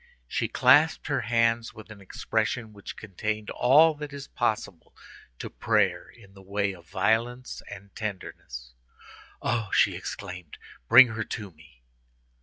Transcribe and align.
She 0.27 0.47
clasped 0.47 1.05
her 1.09 1.21
hands 1.21 1.75
with 1.75 1.91
an 1.91 2.01
expression 2.01 2.73
which 2.73 2.97
contained 2.97 3.51
all 3.51 3.93
that 3.93 4.11
is 4.11 4.25
possible 4.27 4.95
to 5.37 5.47
prayer 5.47 6.09
in 6.09 6.33
the 6.33 6.41
way 6.41 6.73
of 6.73 6.89
violence 6.89 7.61
and 7.69 7.95
tenderness. 7.95 8.73
"Oh!" 9.43 9.69
she 9.71 9.93
exclaimed, 9.95 10.57
"bring 10.89 11.09
her 11.09 11.23
to 11.23 11.51
me!" 11.51 11.83